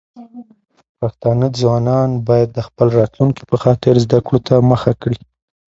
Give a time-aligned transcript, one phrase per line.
[0.99, 5.17] پښتانه ځوانان بايد د خپل راتلونکي په خاطر زده کړو ته مخه کړي.